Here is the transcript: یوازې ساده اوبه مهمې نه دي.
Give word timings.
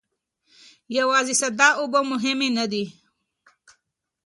یوازې 0.97 1.35
ساده 1.41 1.69
اوبه 1.81 1.99
مهمې 2.11 2.49
نه 2.57 2.65
دي. 2.71 2.85